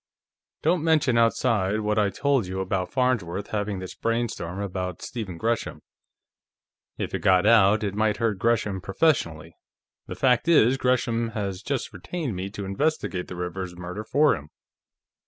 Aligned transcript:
"Don't 0.63 0.83
mention 0.83 1.15
outside 1.15 1.81
what 1.81 1.99
I 1.99 2.09
told 2.09 2.47
you 2.47 2.59
about 2.59 2.91
Farnsworth 2.91 3.49
having 3.49 3.77
this 3.77 3.93
brainstorm 3.93 4.59
about 4.59 5.03
Stephen 5.03 5.37
Gresham. 5.37 5.83
If 6.97 7.13
it 7.13 7.19
got 7.19 7.45
out, 7.45 7.83
it 7.83 7.93
might 7.93 8.17
hurt 8.17 8.39
Gresham 8.39 8.81
professionally. 8.81 9.53
The 10.07 10.15
fact 10.15 10.47
is, 10.47 10.77
Gresham 10.79 11.33
has 11.37 11.61
just 11.61 11.93
retained 11.93 12.35
me 12.35 12.49
to 12.49 12.65
investigate 12.65 13.27
the 13.27 13.35
Rivers 13.35 13.75
murder 13.77 14.03
for 14.03 14.35
him. 14.35 14.49